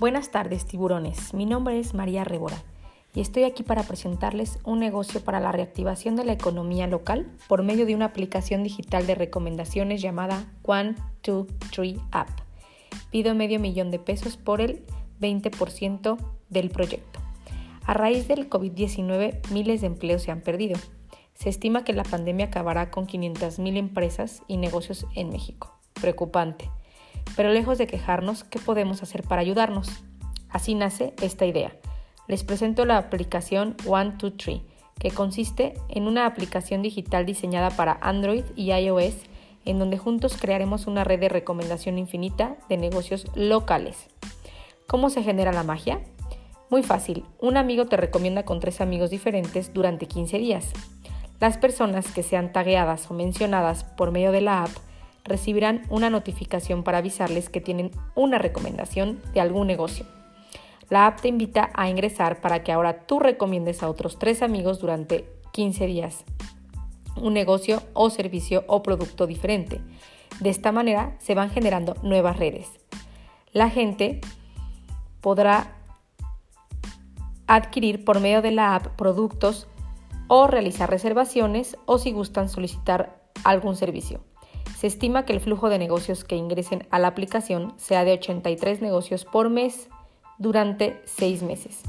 Buenas 0.00 0.30
tardes, 0.30 0.64
tiburones. 0.64 1.34
Mi 1.34 1.44
nombre 1.44 1.78
es 1.78 1.92
María 1.92 2.24
Rebora 2.24 2.56
y 3.12 3.20
estoy 3.20 3.44
aquí 3.44 3.62
para 3.62 3.82
presentarles 3.82 4.58
un 4.64 4.80
negocio 4.80 5.22
para 5.22 5.40
la 5.40 5.52
reactivación 5.52 6.16
de 6.16 6.24
la 6.24 6.32
economía 6.32 6.86
local 6.86 7.30
por 7.48 7.62
medio 7.62 7.84
de 7.84 7.94
una 7.94 8.06
aplicación 8.06 8.62
digital 8.62 9.06
de 9.06 9.14
recomendaciones 9.14 10.00
llamada 10.00 10.46
One, 10.62 10.94
Two, 11.20 11.48
Three 11.70 12.00
App. 12.12 12.30
Pido 13.10 13.34
medio 13.34 13.60
millón 13.60 13.90
de 13.90 13.98
pesos 13.98 14.38
por 14.38 14.62
el 14.62 14.86
20% 15.20 16.16
del 16.48 16.70
proyecto. 16.70 17.20
A 17.84 17.92
raíz 17.92 18.26
del 18.26 18.48
COVID-19, 18.48 19.50
miles 19.50 19.82
de 19.82 19.88
empleos 19.88 20.22
se 20.22 20.30
han 20.30 20.40
perdido. 20.40 20.80
Se 21.34 21.50
estima 21.50 21.84
que 21.84 21.92
la 21.92 22.04
pandemia 22.04 22.46
acabará 22.46 22.90
con 22.90 23.06
500.000 23.06 23.76
empresas 23.76 24.42
y 24.48 24.56
negocios 24.56 25.04
en 25.14 25.28
México. 25.28 25.78
Preocupante. 25.92 26.70
Pero 27.40 27.54
lejos 27.54 27.78
de 27.78 27.86
quejarnos, 27.86 28.44
¿qué 28.44 28.58
podemos 28.58 29.02
hacer 29.02 29.22
para 29.22 29.40
ayudarnos? 29.40 29.88
Así 30.50 30.74
nace 30.74 31.14
esta 31.22 31.46
idea. 31.46 31.74
Les 32.28 32.44
presento 32.44 32.84
la 32.84 32.98
aplicación 32.98 33.78
One2Tree, 33.78 34.60
que 34.98 35.10
consiste 35.10 35.72
en 35.88 36.06
una 36.06 36.26
aplicación 36.26 36.82
digital 36.82 37.24
diseñada 37.24 37.70
para 37.70 37.96
Android 38.02 38.44
y 38.56 38.72
iOS, 38.72 39.14
en 39.64 39.78
donde 39.78 39.96
juntos 39.96 40.36
crearemos 40.38 40.86
una 40.86 41.02
red 41.02 41.18
de 41.18 41.30
recomendación 41.30 41.96
infinita 41.96 42.58
de 42.68 42.76
negocios 42.76 43.24
locales. 43.34 44.08
¿Cómo 44.86 45.08
se 45.08 45.22
genera 45.22 45.50
la 45.50 45.62
magia? 45.62 46.02
Muy 46.68 46.82
fácil, 46.82 47.24
un 47.38 47.56
amigo 47.56 47.86
te 47.86 47.96
recomienda 47.96 48.44
con 48.44 48.60
tres 48.60 48.82
amigos 48.82 49.08
diferentes 49.08 49.72
durante 49.72 50.04
15 50.04 50.36
días. 50.36 50.66
Las 51.40 51.56
personas 51.56 52.12
que 52.12 52.22
sean 52.22 52.52
tagueadas 52.52 53.10
o 53.10 53.14
mencionadas 53.14 53.84
por 53.84 54.10
medio 54.10 54.30
de 54.30 54.42
la 54.42 54.64
app 54.64 54.89
recibirán 55.24 55.82
una 55.90 56.10
notificación 56.10 56.82
para 56.82 56.98
avisarles 56.98 57.48
que 57.48 57.60
tienen 57.60 57.90
una 58.14 58.38
recomendación 58.38 59.20
de 59.34 59.40
algún 59.40 59.66
negocio. 59.66 60.06
La 60.88 61.06
app 61.06 61.20
te 61.20 61.28
invita 61.28 61.70
a 61.74 61.88
ingresar 61.88 62.40
para 62.40 62.62
que 62.64 62.72
ahora 62.72 63.06
tú 63.06 63.20
recomiendes 63.20 63.82
a 63.82 63.88
otros 63.88 64.18
tres 64.18 64.42
amigos 64.42 64.80
durante 64.80 65.24
15 65.52 65.86
días 65.86 66.24
un 67.16 67.34
negocio 67.34 67.82
o 67.92 68.10
servicio 68.10 68.64
o 68.66 68.82
producto 68.82 69.26
diferente. 69.26 69.80
De 70.40 70.50
esta 70.50 70.72
manera 70.72 71.16
se 71.18 71.34
van 71.34 71.50
generando 71.50 71.94
nuevas 72.02 72.38
redes. 72.38 72.68
La 73.52 73.68
gente 73.68 74.20
podrá 75.20 75.76
adquirir 77.46 78.04
por 78.04 78.20
medio 78.20 78.42
de 78.42 78.52
la 78.52 78.74
app 78.74 78.96
productos 78.96 79.66
o 80.28 80.46
realizar 80.46 80.88
reservaciones 80.88 81.76
o 81.86 81.98
si 81.98 82.12
gustan 82.12 82.48
solicitar 82.48 83.20
algún 83.44 83.76
servicio. 83.76 84.20
Se 84.80 84.86
estima 84.86 85.26
que 85.26 85.34
el 85.34 85.40
flujo 85.40 85.68
de 85.68 85.78
negocios 85.78 86.24
que 86.24 86.36
ingresen 86.36 86.86
a 86.90 86.98
la 86.98 87.08
aplicación 87.08 87.74
sea 87.76 88.02
de 88.06 88.14
83 88.14 88.80
negocios 88.80 89.26
por 89.26 89.50
mes 89.50 89.90
durante 90.38 91.02
6 91.04 91.42
meses. 91.42 91.82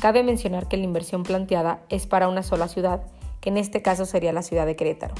Cabe 0.00 0.24
mencionar 0.24 0.66
que 0.66 0.76
la 0.76 0.82
inversión 0.82 1.22
planteada 1.22 1.84
es 1.88 2.08
para 2.08 2.26
una 2.26 2.42
sola 2.42 2.66
ciudad, 2.66 3.06
que 3.40 3.50
en 3.50 3.58
este 3.58 3.80
caso 3.80 4.06
sería 4.06 4.32
la 4.32 4.42
ciudad 4.42 4.66
de 4.66 4.74
Querétaro. 4.74 5.14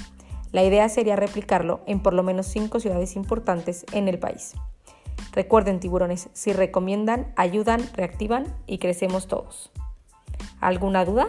La 0.50 0.64
idea 0.64 0.88
sería 0.88 1.14
replicarlo 1.14 1.78
en 1.86 2.00
por 2.00 2.12
lo 2.12 2.24
menos 2.24 2.46
5 2.46 2.80
ciudades 2.80 3.14
importantes 3.14 3.86
en 3.92 4.08
el 4.08 4.18
país. 4.18 4.54
Recuerden 5.30 5.78
tiburones, 5.78 6.28
si 6.32 6.52
recomiendan, 6.52 7.32
ayudan, 7.36 7.88
reactivan 7.94 8.52
y 8.66 8.78
crecemos 8.78 9.28
todos. 9.28 9.70
¿Alguna 10.60 11.04
duda? 11.04 11.28